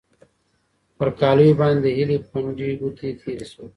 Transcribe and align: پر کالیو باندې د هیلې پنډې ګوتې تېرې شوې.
پر 0.97 1.09
کالیو 1.19 1.57
باندې 1.59 1.79
د 1.83 1.87
هیلې 1.97 2.17
پنډې 2.29 2.69
ګوتې 2.79 3.09
تېرې 3.19 3.45
شوې. 3.51 3.67